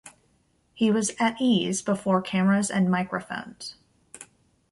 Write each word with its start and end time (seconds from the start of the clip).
He 0.73 0.89
was 0.89 1.11
at 1.19 1.39
ease 1.39 1.83
before 1.83 2.23
cameras 2.23 2.71
and 2.71 2.89
microphones. 2.89 3.75